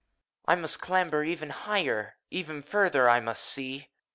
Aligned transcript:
I 0.47 0.55
must 0.55 0.81
clamber 0.81 1.23
ever 1.23 1.49
higher, 1.51 2.15
Ever 2.31 2.61
further 2.63 3.05
must 3.21 3.39
X 3.39 3.39
see. 3.41 3.89